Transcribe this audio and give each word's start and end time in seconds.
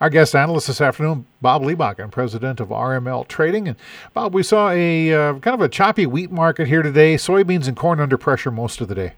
Our 0.00 0.10
guest 0.10 0.36
analyst 0.36 0.68
this 0.68 0.80
afternoon, 0.80 1.26
Bob 1.42 1.62
Liebakken, 1.62 2.12
president 2.12 2.60
of 2.60 2.68
RML 2.68 3.26
Trading. 3.26 3.66
And 3.66 3.76
Bob, 4.14 4.32
we 4.32 4.44
saw 4.44 4.70
a 4.70 5.12
uh, 5.12 5.34
kind 5.40 5.54
of 5.54 5.60
a 5.60 5.68
choppy 5.68 6.06
wheat 6.06 6.30
market 6.30 6.68
here 6.68 6.82
today. 6.82 7.16
Soybeans 7.16 7.66
and 7.66 7.76
corn 7.76 7.98
under 7.98 8.16
pressure 8.16 8.52
most 8.52 8.80
of 8.80 8.86
the 8.86 8.94
day. 8.94 9.14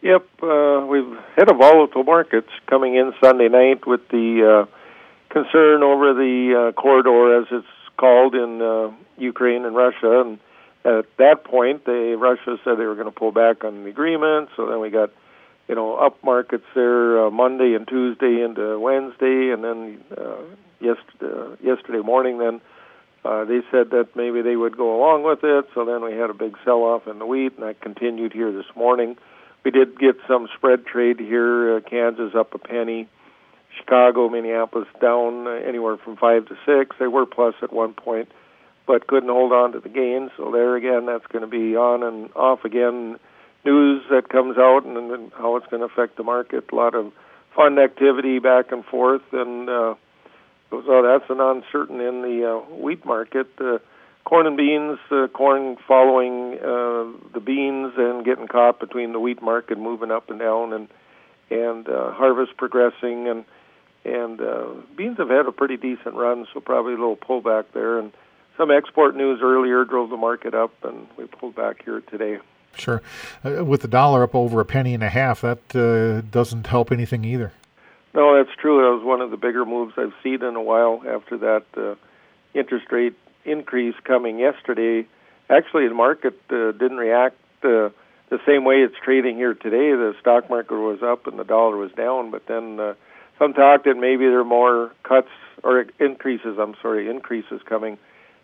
Yep, 0.00 0.26
uh, 0.42 0.86
we've 0.88 1.14
had 1.36 1.50
a 1.50 1.54
volatile 1.54 2.04
markets 2.04 2.48
coming 2.68 2.96
in 2.96 3.12
Sunday 3.22 3.48
night 3.48 3.86
with 3.86 4.00
the 4.08 4.64
uh, 4.66 4.76
concern 5.28 5.82
over 5.82 6.14
the 6.14 6.70
uh, 6.70 6.80
corridor, 6.80 7.38
as 7.38 7.46
it's 7.50 7.66
called 7.98 8.34
in 8.34 8.62
uh, 8.62 8.90
Ukraine 9.18 9.66
and 9.66 9.76
Russia. 9.76 10.22
And 10.22 10.38
at 10.86 11.04
that 11.18 11.44
point, 11.44 11.84
they 11.84 12.14
Russia 12.14 12.56
said 12.64 12.78
they 12.78 12.86
were 12.86 12.94
going 12.94 13.08
to 13.08 13.12
pull 13.12 13.32
back 13.32 13.62
on 13.62 13.84
the 13.84 13.90
agreement. 13.90 14.48
So 14.56 14.64
then 14.64 14.80
we 14.80 14.88
got 14.88 15.10
you 15.70 15.76
know, 15.76 15.94
up 15.94 16.16
markets 16.24 16.64
there 16.74 17.26
uh, 17.26 17.30
Monday 17.30 17.74
and 17.74 17.86
Tuesday 17.86 18.42
into 18.42 18.76
Wednesday, 18.80 19.52
and 19.52 19.62
then 19.62 20.00
uh, 20.18 20.42
yesterday, 20.80 21.32
uh, 21.32 21.56
yesterday 21.62 22.00
morning, 22.00 22.38
then 22.38 22.60
uh, 23.24 23.44
they 23.44 23.60
said 23.70 23.90
that 23.90 24.08
maybe 24.16 24.42
they 24.42 24.56
would 24.56 24.76
go 24.76 24.98
along 24.98 25.22
with 25.22 25.44
it. 25.44 25.66
So 25.72 25.84
then 25.84 26.02
we 26.02 26.10
had 26.10 26.28
a 26.28 26.34
big 26.34 26.56
sell-off 26.64 27.06
in 27.06 27.20
the 27.20 27.24
wheat, 27.24 27.52
and 27.56 27.62
that 27.62 27.80
continued 27.80 28.32
here 28.32 28.50
this 28.50 28.66
morning. 28.74 29.16
We 29.64 29.70
did 29.70 29.96
get 29.96 30.16
some 30.26 30.48
spread 30.56 30.86
trade 30.86 31.20
here. 31.20 31.76
Uh, 31.76 31.80
Kansas 31.88 32.34
up 32.34 32.52
a 32.52 32.58
penny, 32.58 33.08
Chicago, 33.78 34.28
Minneapolis 34.28 34.88
down 35.00 35.46
uh, 35.46 35.50
anywhere 35.50 35.98
from 35.98 36.16
five 36.16 36.46
to 36.46 36.56
six. 36.66 36.96
They 36.98 37.06
were 37.06 37.26
plus 37.26 37.54
at 37.62 37.72
one 37.72 37.92
point, 37.92 38.28
but 38.88 39.06
couldn't 39.06 39.28
hold 39.28 39.52
on 39.52 39.70
to 39.70 39.78
the 39.78 39.88
gains. 39.88 40.32
So 40.36 40.50
there 40.50 40.74
again, 40.74 41.06
that's 41.06 41.26
going 41.28 41.42
to 41.42 41.46
be 41.46 41.76
on 41.76 42.02
and 42.02 42.28
off 42.34 42.64
again 42.64 43.20
news 43.64 44.02
that 44.10 44.28
comes 44.28 44.56
out 44.58 44.84
and, 44.84 44.96
and 44.96 45.32
how 45.36 45.56
it's 45.56 45.66
going 45.66 45.80
to 45.80 45.86
affect 45.86 46.16
the 46.16 46.22
market. 46.22 46.64
A 46.72 46.74
lot 46.74 46.94
of 46.94 47.12
fund 47.54 47.78
activity 47.78 48.38
back 48.38 48.72
and 48.72 48.84
forth, 48.84 49.22
and 49.32 49.68
uh, 49.68 49.94
so 50.70 51.02
that's 51.02 51.28
an 51.30 51.40
uncertain 51.40 52.00
in 52.00 52.22
the 52.22 52.48
uh, 52.48 52.74
wheat 52.74 53.04
market. 53.04 53.48
Uh, 53.60 53.78
corn 54.24 54.46
and 54.46 54.56
beans, 54.56 54.98
uh, 55.10 55.26
corn 55.28 55.76
following 55.86 56.54
uh, 56.54 57.32
the 57.34 57.40
beans 57.44 57.92
and 57.96 58.24
getting 58.24 58.46
caught 58.46 58.78
between 58.78 59.12
the 59.12 59.20
wheat 59.20 59.42
market, 59.42 59.78
moving 59.78 60.10
up 60.10 60.30
and 60.30 60.38
down, 60.38 60.72
and 60.72 60.88
and 61.50 61.88
uh, 61.88 62.12
harvest 62.12 62.56
progressing, 62.56 63.28
and 63.28 63.44
and 64.04 64.40
uh, 64.40 64.68
beans 64.96 65.18
have 65.18 65.28
had 65.28 65.46
a 65.46 65.52
pretty 65.52 65.76
decent 65.76 66.14
run, 66.14 66.46
so 66.54 66.60
probably 66.60 66.94
a 66.94 66.96
little 66.96 67.16
pullback 67.16 67.64
there, 67.74 67.98
and 67.98 68.12
some 68.56 68.70
export 68.70 69.16
news 69.16 69.40
earlier 69.42 69.84
drove 69.84 70.10
the 70.10 70.16
market 70.16 70.54
up, 70.54 70.72
and 70.84 71.06
we 71.16 71.26
pulled 71.26 71.54
back 71.54 71.82
here 71.84 72.00
today. 72.00 72.38
Sure. 72.76 73.02
Uh, 73.44 73.64
with 73.64 73.82
the 73.82 73.88
dollar 73.88 74.22
up 74.22 74.34
over 74.34 74.60
a 74.60 74.64
penny 74.64 74.94
and 74.94 75.02
a 75.02 75.08
half, 75.08 75.40
that 75.40 75.58
uh, 75.74 76.26
doesn't 76.30 76.66
help 76.66 76.92
anything 76.92 77.24
either. 77.24 77.52
No, 78.14 78.36
that's 78.36 78.56
true. 78.56 78.82
That 78.82 78.96
was 78.96 79.04
one 79.04 79.20
of 79.20 79.30
the 79.30 79.36
bigger 79.36 79.64
moves 79.64 79.94
I've 79.96 80.14
seen 80.22 80.42
in 80.42 80.56
a 80.56 80.62
while 80.62 81.02
after 81.08 81.38
that 81.38 81.64
uh, 81.76 81.94
interest 82.54 82.86
rate 82.90 83.14
increase 83.44 83.94
coming 84.04 84.38
yesterday. 84.38 85.06
Actually, 85.48 85.88
the 85.88 85.94
market 85.94 86.40
uh, 86.50 86.72
didn't 86.72 86.96
react 86.96 87.36
uh, 87.62 87.90
the 88.30 88.40
same 88.46 88.64
way 88.64 88.76
it's 88.76 88.96
trading 89.02 89.36
here 89.36 89.54
today. 89.54 89.90
The 89.92 90.14
stock 90.20 90.48
market 90.48 90.74
was 90.74 91.02
up 91.02 91.26
and 91.26 91.38
the 91.38 91.44
dollar 91.44 91.76
was 91.76 91.92
down, 91.92 92.30
but 92.30 92.46
then 92.46 92.80
uh, 92.80 92.94
some 93.38 93.52
talk 93.52 93.84
that 93.84 93.96
maybe 93.96 94.24
there 94.24 94.40
are 94.40 94.44
more 94.44 94.92
cuts 95.02 95.30
or 95.62 95.86
increases, 95.98 96.58
I'm 96.58 96.74
sorry, 96.80 97.08
increases 97.08 97.60
coming 97.64 97.98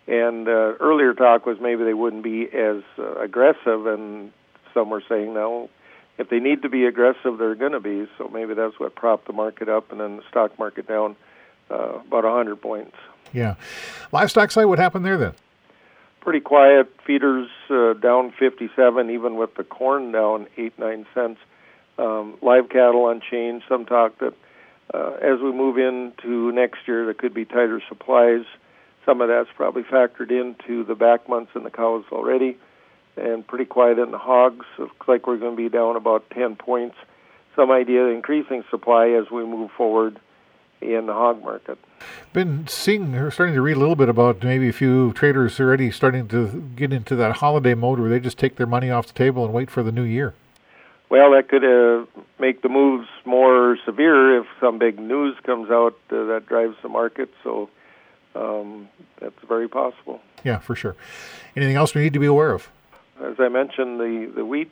and 0.07 0.47
uh, 0.47 0.75
earlier 0.79 1.13
talk 1.13 1.45
was 1.45 1.57
maybe 1.59 1.83
they 1.83 1.93
wouldn't 1.93 2.23
be 2.23 2.43
as 2.45 2.83
uh, 2.97 3.15
aggressive, 3.15 3.85
and 3.85 4.31
some 4.73 4.89
were 4.89 5.03
saying 5.07 5.33
no. 5.33 5.69
If 6.17 6.29
they 6.29 6.39
need 6.39 6.63
to 6.63 6.69
be 6.69 6.85
aggressive, 6.85 7.37
they're 7.37 7.55
going 7.55 7.73
to 7.73 7.79
be. 7.79 8.07
So 8.17 8.27
maybe 8.27 8.53
that's 8.53 8.79
what 8.79 8.95
propped 8.95 9.27
the 9.27 9.33
market 9.33 9.69
up, 9.69 9.91
and 9.91 9.99
then 9.99 10.17
the 10.17 10.23
stock 10.29 10.57
market 10.57 10.87
down 10.87 11.15
uh, 11.69 11.99
about 12.07 12.23
100 12.23 12.61
points. 12.61 12.95
Yeah, 13.33 13.55
livestock 14.11 14.51
side, 14.51 14.65
what 14.65 14.79
happened 14.79 15.05
there 15.05 15.17
then? 15.17 15.33
Pretty 16.21 16.39
quiet. 16.39 16.89
Feeders 17.05 17.49
uh, 17.69 17.93
down 17.93 18.33
57, 18.37 19.09
even 19.09 19.35
with 19.35 19.55
the 19.55 19.63
corn 19.63 20.11
down 20.11 20.47
eight 20.57 20.77
nine 20.79 21.05
cents. 21.13 21.39
Um, 21.97 22.37
live 22.41 22.69
cattle 22.69 23.09
unchanged. 23.09 23.65
Some 23.67 23.85
talk 23.85 24.19
that 24.19 24.33
uh, 24.93 25.17
as 25.21 25.39
we 25.39 25.51
move 25.51 25.77
into 25.77 26.51
next 26.51 26.87
year, 26.87 27.05
there 27.05 27.13
could 27.13 27.33
be 27.33 27.45
tighter 27.45 27.81
supplies. 27.87 28.45
Some 29.07 29.21
of 29.21 29.29
that's 29.29 29.47
probably 29.55 29.83
factored 29.83 30.31
into 30.31 30.83
the 30.83 30.93
back 30.93 31.29
months 31.29 31.51
in 31.55 31.63
the 31.63 31.69
cows 31.69 32.03
already, 32.11 32.57
and 33.15 33.47
pretty 33.47 33.63
quiet 33.63 33.99
in 33.99 34.11
the 34.11 34.17
hogs. 34.17 34.65
Looks 34.77 35.07
like 35.07 35.25
we're 35.25 35.37
going 35.37 35.55
to 35.55 35.63
be 35.63 35.69
down 35.69 35.95
about 35.95 36.29
10 36.31 36.57
points. 36.57 36.97
Some 37.55 37.71
idea 37.71 38.03
of 38.03 38.13
increasing 38.13 38.65
supply 38.69 39.07
as 39.11 39.31
we 39.31 39.45
move 39.45 39.71
forward 39.71 40.19
in 40.81 41.05
the 41.05 41.13
hog 41.13 41.41
market. 41.41 41.77
Been 42.33 42.67
seeing, 42.67 43.15
or 43.15 43.31
starting 43.31 43.55
to 43.55 43.61
read 43.61 43.77
a 43.77 43.79
little 43.79 43.95
bit 43.95 44.09
about 44.09 44.43
maybe 44.43 44.67
a 44.67 44.73
few 44.73 45.13
traders 45.13 45.57
already 45.57 45.89
starting 45.89 46.27
to 46.27 46.69
get 46.75 46.91
into 46.91 47.15
that 47.15 47.37
holiday 47.37 47.75
mode 47.75 48.01
where 48.01 48.09
they 48.09 48.19
just 48.19 48.37
take 48.37 48.57
their 48.57 48.67
money 48.67 48.91
off 48.91 49.07
the 49.07 49.13
table 49.13 49.45
and 49.45 49.53
wait 49.53 49.71
for 49.71 49.83
the 49.83 49.91
new 49.91 50.03
year. 50.03 50.33
Well, 51.09 51.31
that 51.31 51.47
could 51.47 51.63
uh, 51.63 52.05
make 52.41 52.61
the 52.61 52.67
moves 52.67 53.07
more 53.23 53.77
severe 53.85 54.41
if 54.41 54.47
some 54.59 54.77
big 54.77 54.99
news 54.99 55.37
comes 55.45 55.71
out 55.71 55.97
uh, 56.11 56.25
that 56.25 56.43
drives 56.45 56.75
the 56.83 56.89
market. 56.89 57.29
So 57.41 57.69
um, 58.37 58.87
that's 59.19 59.35
very 59.47 59.67
possible. 59.67 60.21
Yeah, 60.43 60.59
for 60.59 60.75
sure. 60.75 60.95
Anything 61.55 61.75
else 61.75 61.95
we 61.95 62.01
need 62.03 62.13
to 62.13 62.19
be 62.19 62.25
aware 62.25 62.51
of? 62.51 62.69
As 63.21 63.35
I 63.39 63.49
mentioned, 63.49 63.99
the 63.99 64.31
the 64.35 64.45
wheat 64.45 64.71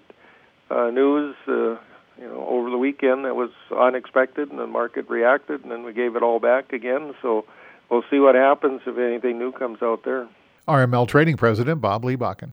uh, 0.70 0.92
news, 0.92 1.36
uh, 1.48 1.52
you 1.52 2.28
know, 2.28 2.46
over 2.48 2.70
the 2.70 2.78
weekend 2.78 3.26
that 3.26 3.36
was 3.36 3.50
unexpected, 3.76 4.52
and 4.52 4.60
the 4.60 4.68
market 4.68 5.10
reacted, 5.10 5.64
and 5.64 5.72
then 5.72 5.84
we 5.84 5.94
gave 5.94 6.16
it 6.16 6.24
all 6.24 6.40
back 6.40 6.74
again. 6.74 7.16
So 7.22 7.46
we'll 7.90 8.04
see 8.10 8.20
what 8.20 8.36
happens 8.36 8.82
if 8.86 8.98
anything 8.98 9.40
new 9.40 9.52
comes 9.52 9.82
out 9.82 10.04
there. 10.04 10.28
RML 10.68 11.08
Trading 11.08 11.38
President 11.38 11.82
Bob 11.82 12.04
Liebakken. 12.04 12.44